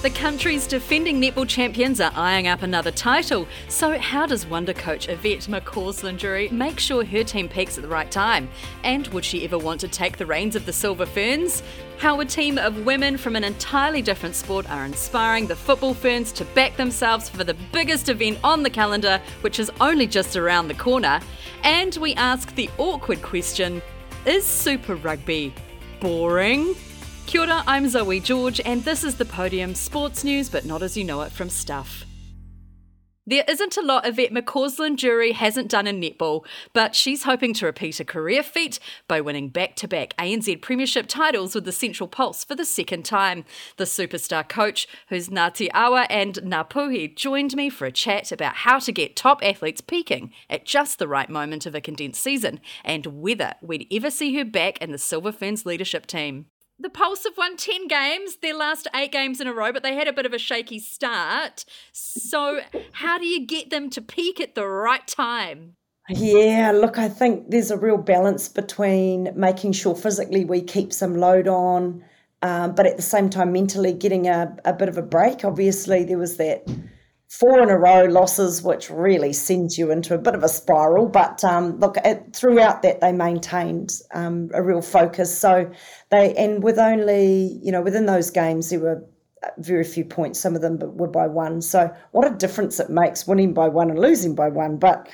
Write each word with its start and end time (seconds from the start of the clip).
The 0.00 0.10
country's 0.10 0.68
defending 0.68 1.20
netball 1.20 1.48
champions 1.48 2.00
are 2.00 2.12
eyeing 2.14 2.46
up 2.46 2.62
another 2.62 2.92
title. 2.92 3.48
So, 3.66 3.98
how 3.98 4.26
does 4.26 4.46
Wonder 4.46 4.72
coach 4.72 5.08
Yvette 5.08 5.48
McCausland 5.48 6.52
make 6.52 6.78
sure 6.78 7.04
her 7.04 7.24
team 7.24 7.48
peaks 7.48 7.76
at 7.76 7.82
the 7.82 7.88
right 7.88 8.08
time? 8.08 8.48
And 8.84 9.08
would 9.08 9.24
she 9.24 9.44
ever 9.44 9.58
want 9.58 9.80
to 9.80 9.88
take 9.88 10.16
the 10.16 10.24
reins 10.24 10.54
of 10.54 10.66
the 10.66 10.72
Silver 10.72 11.04
Ferns? 11.04 11.64
How 11.98 12.20
a 12.20 12.24
team 12.24 12.58
of 12.58 12.86
women 12.86 13.16
from 13.16 13.34
an 13.34 13.42
entirely 13.42 14.00
different 14.00 14.36
sport 14.36 14.70
are 14.70 14.84
inspiring 14.84 15.48
the 15.48 15.56
Football 15.56 15.94
Ferns 15.94 16.30
to 16.34 16.44
back 16.44 16.76
themselves 16.76 17.28
for 17.28 17.42
the 17.42 17.56
biggest 17.72 18.08
event 18.08 18.38
on 18.44 18.62
the 18.62 18.70
calendar, 18.70 19.20
which 19.40 19.58
is 19.58 19.68
only 19.80 20.06
just 20.06 20.36
around 20.36 20.68
the 20.68 20.74
corner. 20.74 21.18
And 21.64 21.96
we 21.96 22.14
ask 22.14 22.54
the 22.54 22.70
awkward 22.78 23.20
question 23.20 23.82
Is 24.26 24.46
Super 24.46 24.94
Rugby 24.94 25.52
boring? 25.98 26.76
Kia 27.28 27.42
ora, 27.42 27.62
I'm 27.66 27.86
Zoe 27.90 28.20
George, 28.20 28.58
and 28.64 28.82
this 28.86 29.04
is 29.04 29.16
the 29.16 29.26
Podium 29.26 29.74
Sports 29.74 30.24
News, 30.24 30.48
but 30.48 30.64
not 30.64 30.82
as 30.82 30.96
you 30.96 31.04
know 31.04 31.20
it 31.20 31.30
from 31.30 31.50
Stuff. 31.50 32.06
There 33.26 33.44
isn't 33.46 33.76
a 33.76 33.82
lot 33.82 34.06
Yvette 34.06 34.32
McCausland-Durie 34.32 35.32
hasn't 35.32 35.68
done 35.68 35.86
in 35.86 36.00
netball, 36.00 36.46
but 36.72 36.94
she's 36.94 37.24
hoping 37.24 37.52
to 37.52 37.66
repeat 37.66 38.00
a 38.00 38.04
career 38.06 38.42
feat 38.42 38.80
by 39.06 39.20
winning 39.20 39.50
back-to-back 39.50 40.16
ANZ 40.16 40.62
Premiership 40.62 41.06
titles 41.06 41.54
with 41.54 41.66
the 41.66 41.70
Central 41.70 42.08
Pulse 42.08 42.44
for 42.44 42.54
the 42.54 42.64
second 42.64 43.04
time. 43.04 43.44
The 43.76 43.84
superstar 43.84 44.48
coach, 44.48 44.88
who's 45.10 45.28
Ngāti 45.28 45.68
Awa 45.74 46.06
and 46.08 46.36
Ngāpuhi, 46.36 47.14
joined 47.14 47.54
me 47.54 47.68
for 47.68 47.84
a 47.84 47.92
chat 47.92 48.32
about 48.32 48.54
how 48.54 48.78
to 48.78 48.90
get 48.90 49.16
top 49.16 49.44
athletes 49.44 49.82
peaking 49.82 50.32
at 50.48 50.64
just 50.64 50.98
the 50.98 51.06
right 51.06 51.28
moment 51.28 51.66
of 51.66 51.74
a 51.74 51.82
condensed 51.82 52.22
season 52.22 52.58
and 52.86 53.04
whether 53.04 53.52
we'd 53.60 53.86
ever 53.92 54.10
see 54.10 54.34
her 54.36 54.46
back 54.46 54.80
in 54.80 54.92
the 54.92 54.96
Silver 54.96 55.30
Ferns 55.30 55.66
leadership 55.66 56.06
team 56.06 56.46
the 56.78 56.90
Pulse 56.90 57.24
have 57.24 57.36
won 57.36 57.56
10 57.56 57.88
games, 57.88 58.36
their 58.36 58.56
last 58.56 58.86
eight 58.94 59.12
games 59.12 59.40
in 59.40 59.46
a 59.46 59.52
row, 59.52 59.72
but 59.72 59.82
they 59.82 59.94
had 59.94 60.08
a 60.08 60.12
bit 60.12 60.26
of 60.26 60.32
a 60.32 60.38
shaky 60.38 60.78
start. 60.78 61.64
So, 61.92 62.60
how 62.92 63.18
do 63.18 63.26
you 63.26 63.44
get 63.46 63.70
them 63.70 63.90
to 63.90 64.00
peak 64.00 64.40
at 64.40 64.54
the 64.54 64.66
right 64.66 65.06
time? 65.06 65.74
Yeah, 66.08 66.72
look, 66.72 66.96
I 66.96 67.08
think 67.08 67.50
there's 67.50 67.70
a 67.70 67.76
real 67.76 67.98
balance 67.98 68.48
between 68.48 69.30
making 69.36 69.72
sure 69.72 69.94
physically 69.94 70.44
we 70.44 70.62
keep 70.62 70.92
some 70.92 71.16
load 71.16 71.48
on, 71.48 72.02
um, 72.40 72.74
but 72.74 72.86
at 72.86 72.96
the 72.96 73.02
same 73.02 73.28
time, 73.28 73.52
mentally 73.52 73.92
getting 73.92 74.26
a, 74.26 74.56
a 74.64 74.72
bit 74.72 74.88
of 74.88 74.96
a 74.96 75.02
break. 75.02 75.44
Obviously, 75.44 76.04
there 76.04 76.16
was 76.16 76.38
that 76.38 76.66
four 77.28 77.62
in 77.62 77.68
a 77.68 77.78
row 77.78 78.04
losses, 78.04 78.62
which 78.62 78.90
really 78.90 79.32
sends 79.32 79.76
you 79.76 79.90
into 79.90 80.14
a 80.14 80.18
bit 80.18 80.34
of 80.34 80.42
a 80.42 80.48
spiral. 80.48 81.06
But 81.06 81.44
um, 81.44 81.78
look, 81.78 81.96
it, 81.98 82.34
throughout 82.34 82.82
that, 82.82 83.00
they 83.00 83.12
maintained 83.12 83.92
um, 84.12 84.50
a 84.54 84.62
real 84.62 84.82
focus. 84.82 85.36
So 85.36 85.70
they, 86.10 86.34
and 86.34 86.62
with 86.62 86.78
only, 86.78 87.58
you 87.62 87.70
know, 87.70 87.82
within 87.82 88.06
those 88.06 88.30
games, 88.30 88.70
there 88.70 88.80
were 88.80 89.04
very 89.58 89.84
few 89.84 90.04
points. 90.04 90.40
Some 90.40 90.56
of 90.56 90.62
them 90.62 90.78
were 90.80 91.08
by 91.08 91.26
one. 91.26 91.60
So 91.60 91.94
what 92.12 92.26
a 92.26 92.34
difference 92.34 92.80
it 92.80 92.90
makes 92.90 93.26
winning 93.26 93.52
by 93.52 93.68
one 93.68 93.90
and 93.90 93.98
losing 93.98 94.34
by 94.34 94.48
one. 94.48 94.78
But 94.78 95.08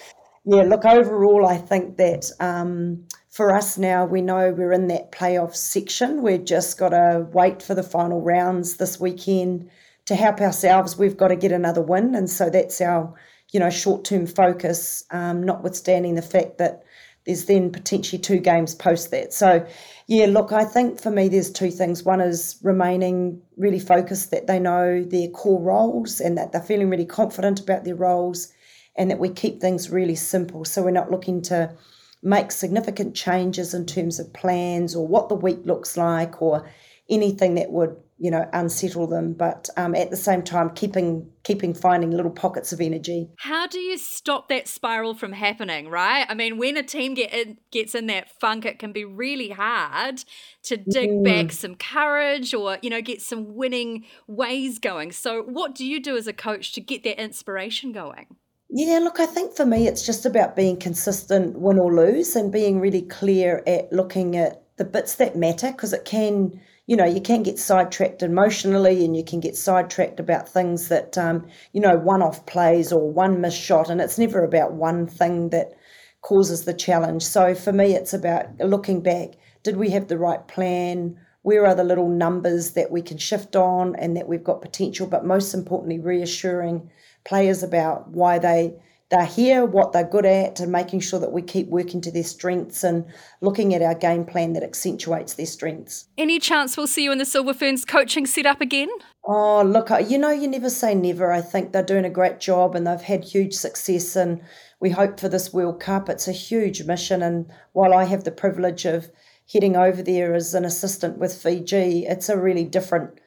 yeah, 0.45 0.63
look, 0.63 0.85
overall, 0.85 1.47
I 1.47 1.59
think 1.59 1.97
that. 1.99 2.31
Um, 2.41 3.07
for 3.31 3.53
us 3.53 3.77
now, 3.77 4.05
we 4.05 4.21
know 4.21 4.55
we're 4.57 4.71
in 4.71 4.87
that 4.87 5.11
playoff 5.11 5.57
section. 5.57 6.23
We've 6.23 6.45
just 6.45 6.79
got 6.79 6.91
to 6.91 7.27
wait 7.33 7.65
for 7.65 7.75
the 7.75 7.83
final 7.83 8.21
rounds 8.21 8.77
this 8.77 9.01
weekend 9.01 9.69
to 10.07 10.15
help 10.15 10.41
ourselves, 10.41 10.99
we've 10.99 11.17
got 11.17 11.29
to 11.29 11.37
get 11.37 11.53
another 11.53 11.81
win, 11.81 12.15
and 12.15 12.29
so 12.29 12.51
that's 12.51 12.81
our 12.81 13.15
you 13.53 13.61
know 13.61 13.71
short 13.71 14.05
term 14.05 14.27
focus. 14.27 15.05
Um, 15.11 15.43
notwithstanding 15.43 16.15
the 16.15 16.23
fact 16.23 16.59
that 16.59 16.85
there's 17.27 17.47
then 17.47 17.73
potentially 17.73 18.21
two 18.21 18.39
games 18.39 18.75
post 18.75 19.11
that. 19.11 19.33
So 19.33 19.67
yeah, 20.07 20.27
look, 20.27 20.53
I 20.53 20.65
think 20.65 21.01
for 21.01 21.11
me 21.11 21.29
there's 21.29 21.51
two 21.51 21.71
things. 21.71 22.03
One 22.03 22.21
is 22.21 22.59
remaining 22.63 23.41
really 23.57 23.81
focused 23.81 24.31
that 24.31 24.47
they 24.47 24.59
know 24.59 25.03
their 25.03 25.29
core 25.29 25.63
roles 25.63 26.21
and 26.21 26.37
that 26.37 26.53
they're 26.53 26.61
feeling 26.61 26.91
really 26.91 27.07
confident 27.07 27.61
about 27.61 27.85
their 27.85 27.97
roles, 27.97 28.53
and 28.97 29.11
that 29.11 29.19
we 29.19 29.31
keep 29.31 29.61
things 29.61 29.91
really 29.91 30.17
simple. 30.17 30.65
So 30.65 30.83
we're 30.83 30.91
not 30.91 31.11
looking 31.11 31.41
to 31.43 31.75
make 32.23 32.51
significant 32.51 33.15
changes 33.15 33.75
in 33.75 33.85
terms 33.85 34.19
of 34.19 34.33
plans 34.33 34.97
or 34.97 35.07
what 35.07 35.29
the 35.29 35.35
week 35.35 35.61
looks 35.65 35.97
like 35.97 36.41
or 36.41 36.67
anything 37.11 37.55
that 37.55 37.71
would 37.71 37.95
you 38.19 38.31
know 38.31 38.49
unsettle 38.53 39.07
them 39.07 39.33
but 39.33 39.69
um, 39.77 39.95
at 39.95 40.11
the 40.11 40.17
same 40.17 40.43
time 40.43 40.71
keeping 40.71 41.29
keeping 41.43 41.75
finding 41.75 42.11
little 42.11 42.31
pockets 42.31 42.73
of 42.73 42.81
energy. 42.81 43.29
How 43.39 43.67
do 43.67 43.79
you 43.79 43.99
stop 43.99 44.49
that 44.49 44.69
spiral 44.69 45.15
from 45.15 45.33
happening 45.33 45.89
right? 45.89 46.27
I 46.29 46.35
mean 46.35 46.59
when 46.59 46.77
a 46.77 46.83
team 46.83 47.15
get 47.15 47.33
in, 47.33 47.59
gets 47.71 47.95
in 47.95 48.07
that 48.07 48.31
funk 48.41 48.65
it 48.65 48.79
can 48.79 48.93
be 48.93 49.05
really 49.05 49.51
hard 49.51 50.25
to 50.65 50.77
dig 50.77 51.11
mm. 51.11 51.25
back 51.25 51.53
some 51.53 51.75
courage 51.75 52.55
or 52.55 52.79
you 52.83 52.91
know 52.91 53.01
get 53.01 53.21
some 53.21 53.55
winning 53.55 54.05
ways 54.27 54.79
going. 54.79 55.13
So 55.13 55.43
what 55.43 55.75
do 55.75 55.85
you 55.85 56.01
do 56.01 56.17
as 56.17 56.27
a 56.27 56.33
coach 56.33 56.73
to 56.73 56.81
get 56.81 57.05
that 57.05 57.23
inspiration 57.23 57.93
going? 57.93 58.37
Yeah, 58.71 58.99
look, 58.99 59.21
I 59.21 59.27
think 59.27 59.55
for 59.55 59.67
me 59.67 59.87
it's 59.87 60.05
just 60.05 60.27
about 60.27 60.57
being 60.57 60.77
consistent, 60.77 61.59
win 61.59 61.79
or 61.79 61.95
lose, 61.95 62.35
and 62.35 62.51
being 62.51 62.81
really 62.81 63.03
clear 63.03 63.63
at 63.67 63.93
looking 63.93 64.37
at 64.37 64.63
the 64.77 64.85
bits 64.85 65.15
that 65.17 65.37
matter 65.37 65.71
because 65.71 65.93
it 65.93 66.05
can 66.05 66.61
you 66.87 66.97
know, 66.97 67.05
you 67.05 67.21
can 67.21 67.43
get 67.43 67.59
sidetracked 67.59 68.23
emotionally 68.23 69.05
and 69.05 69.17
you 69.17 69.25
can 69.25 69.41
get 69.41 69.57
sidetracked 69.57 70.21
about 70.21 70.49
things 70.49 70.89
that, 70.89 71.17
um, 71.17 71.47
you 71.73 71.81
know, 71.81 71.97
one 71.97 72.23
off 72.23 72.45
plays 72.47 72.93
or 72.93 73.11
one 73.11 73.41
missed 73.41 73.61
shot. 73.61 73.89
And 73.89 74.01
it's 74.01 74.19
never 74.19 74.45
about 74.45 74.73
one 74.73 75.07
thing 75.07 75.49
that 75.51 75.73
causes 76.21 76.65
the 76.65 76.75
challenge. 76.75 77.23
So 77.23 77.55
for 77.55 77.73
me, 77.73 77.95
it's 77.95 78.13
about 78.13 78.59
looking 78.59 79.01
back 79.01 79.31
did 79.65 79.79
we 79.79 79.91
have 79.91 80.09
the 80.09 80.19
right 80.19 80.47
plan? 80.47 81.19
Where 81.41 81.67
are 81.67 81.75
the 81.75 81.85
little 81.85 82.09
numbers 82.09 82.73
that 82.73 82.91
we 82.91 83.01
can 83.01 83.17
shift 83.17 83.57
on 83.57 83.97
and 83.97 84.15
that 84.17 84.29
we've 84.29 84.45
got 84.45 84.61
potential? 84.61 85.07
But 85.07 85.25
most 85.25 85.55
importantly, 85.55 85.99
reassuring 85.99 86.91
players 87.25 87.63
about 87.63 88.09
why 88.11 88.39
they 88.39 88.75
they're 89.15 89.25
here, 89.25 89.65
what 89.65 89.93
they're 89.93 90.03
good 90.03 90.27
at, 90.27 90.59
and 90.59 90.73
making 90.73 90.99
sure 90.99 91.21
that 91.21 91.31
we 91.31 91.41
keep 91.41 91.69
working 91.69 92.01
to 92.01 92.11
their 92.11 92.25
strengths 92.25 92.83
and 92.83 93.05
looking 93.41 93.73
at 93.73 93.81
our 93.81 93.95
game 93.95 94.25
plan 94.25 94.55
that 94.55 94.65
accentuates 94.65 95.35
their 95.35 95.47
strengths. 95.47 96.09
Any 96.19 96.41
chance 96.41 96.77
we'll 96.77 96.89
see 96.89 97.05
you 97.05 97.13
in 97.13 97.19
the 97.19 97.25
Silver 97.25 97.55
Ferns 97.55 97.85
coaching 97.85 98.27
setup 98.27 98.61
again? 98.61 98.89
Oh, 99.25 99.63
look, 99.63 99.89
you 100.09 100.19
know, 100.19 100.33
you 100.33 100.49
never 100.49 100.69
say 100.69 100.97
never. 100.97 101.31
I 101.31 101.43
think 101.43 101.71
they're 101.71 101.85
doing 101.85 102.05
a 102.05 102.11
great 102.11 102.41
job 102.41 102.75
and 102.75 102.89
they've 102.89 103.01
had 103.01 103.23
huge 103.23 103.55
success. 103.55 104.17
And 104.17 104.43
we 104.81 104.91
hope 104.91 105.21
for 105.21 105.29
this 105.29 105.53
World 105.53 105.79
Cup. 105.79 106.09
It's 106.09 106.27
a 106.27 106.33
huge 106.33 106.83
mission. 106.83 107.23
And 107.23 107.49
while 107.73 107.95
I 107.95 108.05
have 108.05 108.25
the 108.25 108.33
privilege 108.33 108.85
of 108.85 109.13
heading 109.53 109.77
over 109.77 110.03
there 110.03 110.35
as 110.35 110.55
an 110.55 110.65
assistant 110.65 111.19
with 111.19 111.41
Fiji, 111.41 112.05
it's 112.05 112.29
a 112.29 112.37
really 112.37 112.65
different 112.65 113.21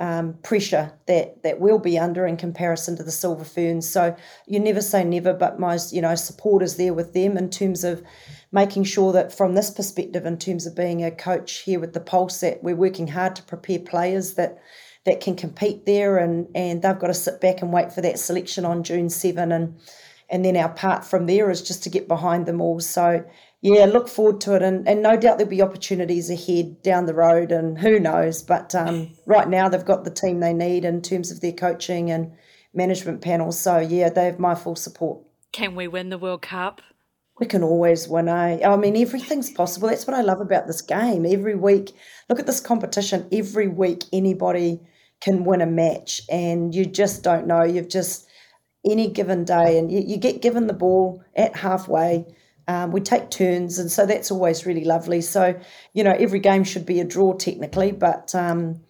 um, 0.00 0.32
pressure 0.42 0.92
that 1.06 1.42
that 1.42 1.60
we'll 1.60 1.78
be 1.78 1.98
under 1.98 2.26
in 2.26 2.38
comparison 2.38 2.96
to 2.96 3.02
the 3.02 3.10
silver 3.12 3.44
ferns. 3.44 3.88
So 3.88 4.16
you 4.46 4.58
never 4.58 4.80
say 4.80 5.04
never, 5.04 5.34
but 5.34 5.60
my 5.60 5.78
you 5.92 6.00
know 6.00 6.14
support 6.14 6.62
is 6.62 6.76
there 6.76 6.94
with 6.94 7.12
them 7.12 7.36
in 7.36 7.50
terms 7.50 7.84
of 7.84 8.02
making 8.50 8.84
sure 8.84 9.12
that 9.12 9.36
from 9.36 9.54
this 9.54 9.70
perspective, 9.70 10.24
in 10.24 10.38
terms 10.38 10.66
of 10.66 10.74
being 10.74 11.04
a 11.04 11.10
coach 11.10 11.58
here 11.58 11.78
with 11.78 11.92
the 11.92 12.00
Pulse, 12.00 12.40
that 12.40 12.64
we're 12.64 12.74
working 12.74 13.08
hard 13.08 13.36
to 13.36 13.42
prepare 13.42 13.78
players 13.78 14.34
that 14.34 14.58
that 15.04 15.20
can 15.20 15.36
compete 15.36 15.84
there, 15.84 16.16
and 16.16 16.48
and 16.54 16.80
they've 16.80 16.98
got 16.98 17.08
to 17.08 17.14
sit 17.14 17.40
back 17.40 17.60
and 17.60 17.72
wait 17.72 17.92
for 17.92 18.00
that 18.00 18.18
selection 18.18 18.64
on 18.64 18.82
June 18.82 19.10
seven, 19.10 19.52
and 19.52 19.78
and 20.30 20.44
then 20.44 20.56
our 20.56 20.70
part 20.70 21.04
from 21.04 21.26
there 21.26 21.50
is 21.50 21.60
just 21.60 21.82
to 21.82 21.90
get 21.90 22.08
behind 22.08 22.46
them 22.46 22.62
all. 22.62 22.80
So 22.80 23.22
yeah, 23.62 23.84
look 23.84 24.08
forward 24.08 24.40
to 24.42 24.54
it, 24.56 24.62
and, 24.62 24.88
and 24.88 25.02
no 25.02 25.16
doubt 25.16 25.36
there'll 25.36 25.50
be 25.50 25.60
opportunities 25.60 26.30
ahead 26.30 26.82
down 26.82 27.04
the 27.04 27.14
road, 27.14 27.52
and 27.52 27.78
who 27.78 28.00
knows. 28.00 28.42
But 28.42 28.74
um, 28.74 29.10
right 29.26 29.48
now, 29.48 29.68
they've 29.68 29.84
got 29.84 30.04
the 30.04 30.10
team 30.10 30.40
they 30.40 30.54
need 30.54 30.84
in 30.84 31.02
terms 31.02 31.30
of 31.30 31.40
their 31.40 31.52
coaching 31.52 32.10
and 32.10 32.32
management 32.72 33.20
panel. 33.20 33.52
So 33.52 33.78
yeah, 33.78 34.08
they 34.08 34.24
have 34.24 34.38
my 34.38 34.54
full 34.54 34.76
support. 34.76 35.22
Can 35.52 35.74
we 35.74 35.88
win 35.88 36.08
the 36.08 36.16
World 36.16 36.42
Cup? 36.42 36.80
We 37.38 37.46
can 37.46 37.62
always 37.62 38.08
win. 38.08 38.28
Eh? 38.28 38.60
I 38.66 38.76
mean, 38.76 38.96
everything's 38.96 39.50
possible. 39.50 39.88
That's 39.88 40.06
what 40.06 40.16
I 40.16 40.22
love 40.22 40.40
about 40.40 40.66
this 40.66 40.80
game. 40.80 41.26
Every 41.26 41.54
week, 41.54 41.92
look 42.28 42.38
at 42.38 42.46
this 42.46 42.60
competition. 42.60 43.28
Every 43.30 43.68
week, 43.68 44.04
anybody 44.12 44.80
can 45.20 45.44
win 45.44 45.60
a 45.60 45.66
match, 45.66 46.22
and 46.30 46.74
you 46.74 46.86
just 46.86 47.22
don't 47.22 47.46
know. 47.46 47.62
You've 47.62 47.90
just 47.90 48.26
any 48.86 49.10
given 49.10 49.44
day, 49.44 49.76
and 49.78 49.92
you, 49.92 50.00
you 50.00 50.16
get 50.16 50.40
given 50.40 50.66
the 50.66 50.72
ball 50.72 51.22
at 51.36 51.56
halfway 51.56 52.24
um, 52.70 52.92
we 52.92 53.00
take 53.00 53.30
turns, 53.30 53.80
and 53.80 53.90
so 53.90 54.06
that's 54.06 54.30
always 54.30 54.64
really 54.64 54.84
lovely. 54.84 55.22
So, 55.22 55.58
you 55.92 56.04
know, 56.04 56.14
every 56.16 56.38
game 56.38 56.62
should 56.62 56.86
be 56.86 57.00
a 57.00 57.04
draw 57.04 57.32
technically, 57.32 57.90
but 57.90 58.32
um, 58.32 58.80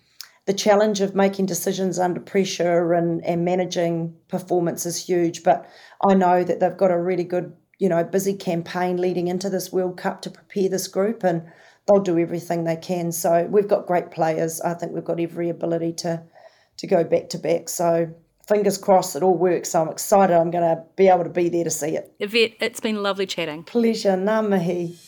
the 0.45 0.53
challenge 0.53 1.01
of 1.01 1.15
making 1.15 1.47
decisions 1.47 1.99
under 1.99 2.21
pressure 2.21 2.93
and, 2.93 3.25
and 3.25 3.43
managing 3.43 4.15
performance 4.29 4.85
is 4.85 5.03
huge. 5.03 5.43
But 5.43 5.67
I 6.05 6.13
know 6.13 6.45
that 6.45 6.61
they've 6.61 6.77
got 6.77 6.91
a 6.91 6.99
really 7.01 7.25
good, 7.25 7.57
you 7.79 7.89
know, 7.89 8.05
busy 8.05 8.35
campaign 8.35 8.99
leading 8.99 9.29
into 9.29 9.49
this 9.49 9.73
World 9.73 9.97
Cup 9.97 10.21
to 10.23 10.31
prepare 10.31 10.69
this 10.69 10.87
group 10.87 11.25
and 11.25 11.51
they'll 11.87 12.03
do 12.03 12.19
everything 12.19 12.65
they 12.65 12.77
can. 12.77 13.13
So 13.13 13.47
we've 13.51 13.69
got 13.69 13.87
great 13.87 14.11
players. 14.11 14.61
I 14.61 14.75
think 14.75 14.93
we've 14.93 15.05
got 15.05 15.21
every 15.21 15.49
ability 15.49 15.95
to 16.05 16.23
to 16.77 16.87
go 16.87 17.03
back 17.03 17.31
to 17.31 17.39
back. 17.39 17.71
So 17.71 18.15
fingers 18.51 18.77
crossed 18.77 19.15
it 19.15 19.23
all 19.23 19.39
works. 19.39 19.71
So 19.71 19.81
I'm 19.81 19.89
excited 19.89 20.37
I'm 20.37 20.51
going 20.51 20.65
to 20.65 20.83
be 20.97 21.07
able 21.07 21.25
to 21.25 21.31
be 21.31 21.49
there 21.49 21.65
to 21.65 21.71
see 21.71 21.97
it. 21.97 22.13
Yvette, 22.19 22.55
it's 22.61 22.81
been 22.81 23.03
lovely 23.03 23.25
chatting. 23.25 23.63
Pleasure. 23.63 24.17
Ngā 24.17 24.47
mihi. 24.47 24.99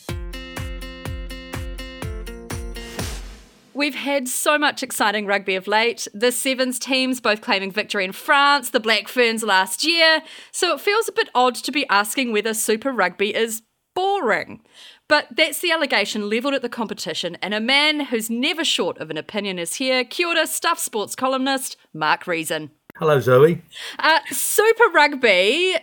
We've 3.75 3.95
had 3.95 4.29
so 4.29 4.57
much 4.57 4.81
exciting 4.81 5.25
rugby 5.25 5.55
of 5.55 5.67
late. 5.67 6.07
The 6.13 6.31
Sevens 6.31 6.79
teams 6.79 7.19
both 7.19 7.41
claiming 7.41 7.71
victory 7.71 8.05
in 8.05 8.13
France, 8.13 8.69
the 8.69 8.79
Black 8.79 9.07
Ferns 9.07 9.43
last 9.43 9.83
year. 9.83 10.21
So 10.51 10.73
it 10.73 10.79
feels 10.79 11.09
a 11.09 11.11
bit 11.11 11.29
odd 11.35 11.55
to 11.55 11.71
be 11.71 11.85
asking 11.89 12.31
whether 12.31 12.53
Super 12.53 12.91
Rugby 12.91 13.35
is 13.35 13.63
boring. 13.95 14.61
But 15.09 15.27
that's 15.35 15.59
the 15.59 15.71
allegation 15.71 16.29
levelled 16.29 16.53
at 16.53 16.61
the 16.61 16.69
competition, 16.69 17.35
and 17.41 17.53
a 17.53 17.59
man 17.59 18.05
who's 18.05 18.29
never 18.29 18.63
short 18.63 18.97
of 18.99 19.09
an 19.09 19.17
opinion 19.17 19.59
is 19.59 19.75
here. 19.75 20.05
Kia 20.05 20.27
ora, 20.27 20.47
Stuff 20.47 20.79
Sports 20.79 21.15
columnist 21.15 21.75
Mark 21.93 22.25
Reason. 22.25 22.71
Hello, 22.97 23.19
Zoe. 23.19 23.59
Uh, 23.97 24.19
Super 24.29 24.87
Rugby, 24.93 25.75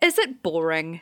is 0.00 0.16
it 0.16 0.44
boring? 0.44 1.00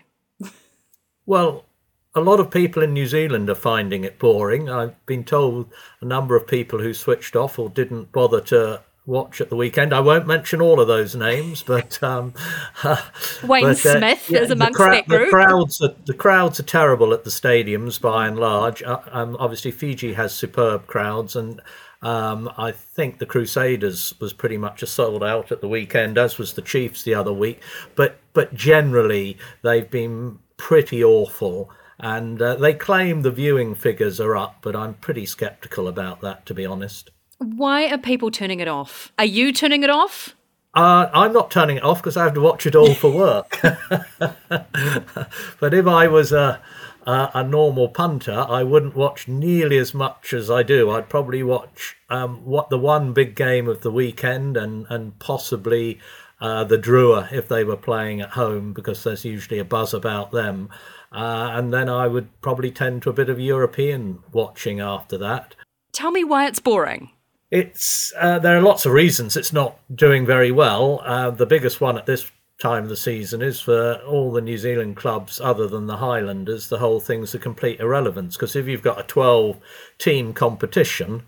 Well, 1.27 1.67
a 2.15 2.21
lot 2.23 2.41
of 2.41 2.51
people 2.51 2.83
in 2.83 2.95
New 2.95 3.07
Zealand 3.07 3.51
are 3.51 3.55
finding 3.55 4.03
it 4.03 4.19
boring. 4.19 4.71
I've 4.71 5.05
been 5.05 5.23
told 5.23 5.71
a 6.01 6.07
number 6.07 6.35
of 6.35 6.47
people 6.47 6.81
who 6.81 6.95
switched 6.95 7.37
off 7.37 7.59
or 7.59 7.69
didn't 7.69 8.11
bother 8.11 8.41
to 8.43 8.81
watch 9.05 9.43
at 9.43 9.51
the 9.51 9.57
weekend. 9.57 9.93
I 9.93 10.01
won't 10.01 10.27
mention 10.27 10.63
all 10.63 10.81
of 10.81 10.89
those 10.89 11.15
names, 11.15 11.63
but 11.63 12.03
um, 12.03 12.33
Wayne 13.45 13.65
but, 13.65 13.85
uh, 13.85 13.99
Smith 13.99 14.31
yeah, 14.31 14.41
is 14.41 14.51
amongst 14.51 14.77
cra- 14.77 14.93
that 14.93 15.09
group. 15.09 15.27
The 15.27 15.31
crowds, 15.31 15.83
are, 15.83 15.95
the 16.07 16.15
crowds 16.15 16.59
are 16.59 16.65
terrible 16.65 17.13
at 17.13 17.25
the 17.25 17.31
stadiums 17.31 18.01
by 18.01 18.27
and 18.27 18.39
large. 18.39 18.83
Uh, 18.83 19.01
um, 19.11 19.37
obviously, 19.39 19.73
Fiji 19.73 20.15
has 20.15 20.33
superb 20.33 20.87
crowds, 20.87 21.37
and 21.37 21.61
um, 22.03 22.51
I 22.57 22.73
think 22.73 23.19
the 23.19 23.27
Crusaders 23.27 24.15
was 24.21 24.33
pretty 24.33 24.57
much 24.57 24.83
a 24.83 24.87
sold 24.87 25.23
out 25.23 25.53
at 25.53 25.61
the 25.61 25.69
weekend, 25.69 26.17
as 26.17 26.39
was 26.39 26.55
the 26.55 26.63
Chiefs 26.63 27.03
the 27.03 27.15
other 27.15 27.33
week. 27.33 27.61
But 27.95 28.19
but 28.33 28.55
generally, 28.55 29.37
they've 29.63 29.91
been 29.91 30.39
pretty 30.57 31.03
awful. 31.03 31.71
And 32.03 32.41
uh, 32.41 32.57
they 32.57 32.73
claim 32.73 33.21
the 33.21 33.31
viewing 33.31 33.75
figures 33.75 34.21
are 34.21 34.35
up, 34.35 34.57
but 34.63 34.75
I'm 34.75 34.95
pretty 34.95 35.27
sceptical 35.27 35.87
about 35.87 36.23
that, 36.23 36.47
to 36.47 36.55
be 36.55 36.65
honest. 36.65 37.11
Why 37.37 37.89
are 37.91 37.99
people 37.99 38.31
turning 38.31 38.61
it 38.61 38.69
off? 38.69 39.13
Are 39.19 39.25
you 39.27 39.53
turning 39.53 39.83
it 39.83 39.91
off? 39.91 40.35
Uh, 40.73 41.11
I'm 41.13 41.33
not 41.33 41.51
turning 41.51 41.79
it 41.79 41.83
off 41.83 41.99
because 41.99 42.17
I 42.17 42.25
have 42.25 42.35
to 42.35 42.41
watch 42.41 42.65
it 42.65 42.75
all 42.75 42.95
for 42.95 43.11
work. 43.11 43.61
but 45.61 45.75
if 45.75 45.87
I 45.87 46.07
was 46.07 46.33
a, 46.33 46.63
a, 47.07 47.31
a, 47.35 47.45
normal 47.45 47.89
punter, 47.89 48.47
I 48.49 48.63
wouldn't 48.63 48.97
watch 48.97 49.29
nearly 49.29 49.79
as 49.79 49.95
much 49.95 50.33
as 50.33 50.51
I 50.51 50.63
do. 50.63 50.91
I'd 50.91 51.09
probably 51.09 51.43
watch 51.43 51.97
um, 52.09 52.45
what 52.45 52.71
the 52.71 52.79
one 52.79 53.13
big 53.13 53.35
game 53.35 53.69
of 53.69 53.81
the 53.81 53.91
weekend 53.91 54.57
and 54.57 54.87
and 54.91 55.19
possibly 55.19 55.99
uh, 56.41 56.65
the 56.65 56.79
Drua 56.79 57.33
if 57.33 57.49
they 57.49 57.65
were 57.65 57.77
playing 57.77 58.21
at 58.21 58.31
home 58.31 58.73
because 58.73 59.05
there's 59.05 59.25
usually 59.25 59.59
a 59.59 59.65
buzz 59.65 59.95
about 59.95 60.33
them. 60.33 60.69
Uh, 61.13 61.51
and 61.53 61.73
then 61.73 61.89
I 61.89 62.07
would 62.07 62.29
probably 62.41 62.71
tend 62.71 63.03
to 63.03 63.11
a 63.11 63.15
bit 63.15 63.29
of 63.29 63.41
European 63.41 64.21
watching 64.33 64.81
after 64.81 65.19
that. 65.19 65.57
Tell 65.93 66.11
me 66.11 66.25
why 66.25 66.47
it's 66.47 66.61
boring. 66.61 67.11
It's 67.51 68.13
uh, 68.17 68.39
there 68.39 68.57
are 68.57 68.63
lots 68.63 68.87
of 68.87 68.93
reasons 68.93 69.37
it's 69.37 69.53
not 69.53 69.79
doing 69.93 70.25
very 70.25 70.53
well. 70.53 71.03
Uh, 71.05 71.31
the 71.31 71.47
biggest 71.47 71.81
one 71.81 71.99
at 71.99 72.07
this 72.07 72.31
time 72.61 72.85
of 72.85 72.89
the 72.89 72.97
season 72.97 73.43
is 73.43 73.61
for 73.61 73.95
all 74.07 74.31
the 74.31 74.41
New 74.41 74.59
Zealand 74.59 74.97
clubs 74.97 75.41
other 75.41 75.67
than 75.67 75.87
the 75.87 75.97
Highlanders. 75.97 76.69
The 76.69 76.79
whole 76.79 77.01
thing's 77.01 77.35
a 77.35 77.39
complete 77.39 77.81
irrelevance 77.81 78.37
because 78.37 78.55
if 78.55 78.69
you've 78.69 78.83
got 78.83 79.01
a 79.01 79.05
12 79.05 79.59
team 79.99 80.33
competition, 80.33 81.25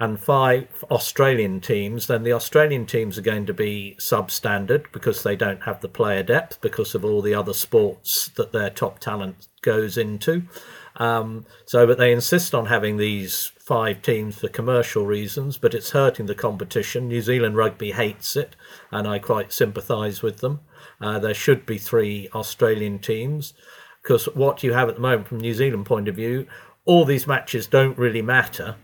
and 0.00 0.18
five 0.18 0.82
Australian 0.90 1.60
teams, 1.60 2.06
then 2.06 2.22
the 2.22 2.32
Australian 2.32 2.86
teams 2.86 3.18
are 3.18 3.22
going 3.22 3.44
to 3.44 3.52
be 3.52 3.94
substandard 4.00 4.90
because 4.92 5.22
they 5.22 5.36
don't 5.36 5.64
have 5.64 5.82
the 5.82 5.88
player 5.88 6.22
depth 6.22 6.58
because 6.62 6.94
of 6.94 7.04
all 7.04 7.20
the 7.20 7.34
other 7.34 7.52
sports 7.52 8.28
that 8.36 8.50
their 8.50 8.70
top 8.70 8.98
talent 8.98 9.46
goes 9.60 9.98
into. 9.98 10.42
Um, 10.96 11.44
so, 11.66 11.86
but 11.86 11.98
they 11.98 12.12
insist 12.12 12.54
on 12.54 12.66
having 12.66 12.96
these 12.96 13.52
five 13.70 14.02
teams 14.02 14.36
for 14.36 14.48
commercial 14.48 15.06
reasons, 15.06 15.56
but 15.56 15.74
it's 15.74 15.90
hurting 15.90 16.26
the 16.26 16.34
competition. 16.34 17.06
New 17.06 17.22
Zealand 17.22 17.56
rugby 17.56 17.92
hates 17.92 18.34
it, 18.34 18.56
and 18.90 19.06
I 19.06 19.20
quite 19.20 19.52
sympathise 19.52 20.22
with 20.22 20.38
them. 20.38 20.58
Uh, 21.00 21.20
there 21.20 21.34
should 21.34 21.64
be 21.66 21.78
three 21.78 22.28
Australian 22.34 22.98
teams 22.98 23.54
because 24.02 24.24
what 24.34 24.64
you 24.64 24.72
have 24.72 24.88
at 24.88 24.96
the 24.96 25.00
moment, 25.00 25.28
from 25.28 25.38
New 25.38 25.54
Zealand 25.54 25.86
point 25.86 26.08
of 26.08 26.16
view, 26.16 26.48
all 26.84 27.04
these 27.04 27.28
matches 27.28 27.68
don't 27.68 27.96
really 27.96 28.22
matter 28.22 28.74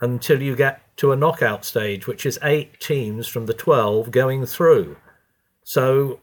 until 0.00 0.40
you 0.40 0.54
get 0.54 0.82
to 0.98 1.10
a 1.10 1.16
knockout 1.16 1.64
stage, 1.64 2.06
which 2.06 2.24
is 2.24 2.38
eight 2.44 2.78
teams 2.78 3.26
from 3.26 3.46
the 3.46 3.54
12 3.54 4.12
going 4.12 4.46
through. 4.46 4.98
So, 5.64 6.20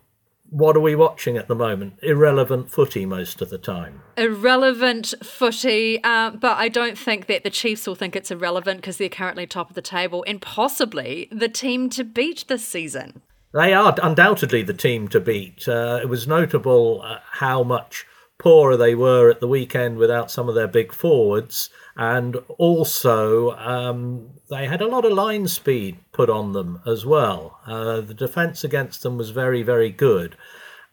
what 0.49 0.75
are 0.77 0.81
we 0.81 0.95
watching 0.95 1.37
at 1.37 1.47
the 1.47 1.55
moment? 1.55 1.99
Irrelevant 2.01 2.71
footy 2.71 3.05
most 3.05 3.41
of 3.41 3.49
the 3.49 3.57
time. 3.57 4.01
Irrelevant 4.17 5.13
footy, 5.23 6.01
uh, 6.03 6.31
but 6.31 6.57
I 6.57 6.69
don't 6.69 6.97
think 6.97 7.27
that 7.27 7.43
the 7.43 7.49
Chiefs 7.49 7.87
will 7.87 7.95
think 7.95 8.15
it's 8.15 8.31
irrelevant 8.31 8.81
because 8.81 8.97
they're 8.97 9.09
currently 9.09 9.47
top 9.47 9.69
of 9.69 9.75
the 9.75 9.81
table 9.81 10.23
and 10.27 10.41
possibly 10.41 11.27
the 11.31 11.49
team 11.49 11.89
to 11.91 12.03
beat 12.03 12.45
this 12.47 12.65
season. 12.65 13.21
They 13.53 13.73
are 13.73 13.95
undoubtedly 14.03 14.63
the 14.63 14.73
team 14.73 15.07
to 15.09 15.19
beat. 15.19 15.67
Uh, 15.67 15.99
it 16.01 16.09
was 16.09 16.27
notable 16.27 17.01
uh, 17.03 17.19
how 17.31 17.63
much 17.63 18.05
poorer 18.37 18.77
they 18.77 18.95
were 18.95 19.29
at 19.29 19.39
the 19.39 19.47
weekend 19.47 19.97
without 19.97 20.29
some 20.29 20.49
of 20.49 20.55
their 20.55 20.67
big 20.67 20.93
forwards 20.93 21.69
and 21.97 22.35
also 22.57 23.51
um, 23.51 24.29
they 24.49 24.67
had 24.67 24.81
a 24.81 24.87
lot 24.87 25.05
of 25.05 25.13
line 25.13 25.47
speed 25.47 25.97
put 26.11 26.29
on 26.29 26.51
them 26.53 26.81
as 26.85 27.05
well. 27.05 27.59
Uh, 27.65 28.01
the 28.01 28.13
defence 28.13 28.63
against 28.63 29.01
them 29.03 29.17
was 29.17 29.29
very, 29.29 29.63
very 29.63 29.89
good. 29.89 30.35